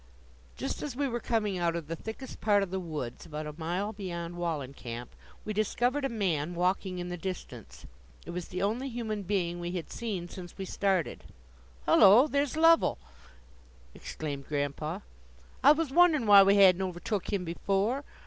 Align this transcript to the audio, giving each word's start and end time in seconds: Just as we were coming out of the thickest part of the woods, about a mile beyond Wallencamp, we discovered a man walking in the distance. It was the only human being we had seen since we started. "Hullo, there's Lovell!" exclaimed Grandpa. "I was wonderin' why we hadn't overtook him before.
Just 0.55 0.81
as 0.81 0.95
we 0.95 1.07
were 1.07 1.19
coming 1.19 1.59
out 1.59 1.75
of 1.75 1.85
the 1.87 1.95
thickest 1.95 2.41
part 2.41 2.63
of 2.63 2.71
the 2.71 2.79
woods, 2.79 3.27
about 3.27 3.45
a 3.45 3.53
mile 3.55 3.93
beyond 3.93 4.33
Wallencamp, 4.35 5.09
we 5.45 5.53
discovered 5.53 6.03
a 6.03 6.09
man 6.09 6.55
walking 6.55 6.97
in 6.97 7.09
the 7.09 7.17
distance. 7.17 7.85
It 8.25 8.31
was 8.31 8.47
the 8.47 8.63
only 8.63 8.89
human 8.89 9.21
being 9.21 9.59
we 9.59 9.73
had 9.73 9.91
seen 9.91 10.27
since 10.27 10.57
we 10.57 10.65
started. 10.65 11.25
"Hullo, 11.87 12.25
there's 12.25 12.57
Lovell!" 12.57 12.97
exclaimed 13.93 14.47
Grandpa. 14.47 15.01
"I 15.63 15.71
was 15.71 15.91
wonderin' 15.91 16.25
why 16.25 16.41
we 16.41 16.55
hadn't 16.55 16.81
overtook 16.81 17.31
him 17.31 17.45
before. 17.45 18.03